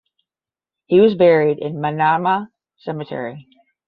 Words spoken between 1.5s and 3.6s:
in Manama Cemetery.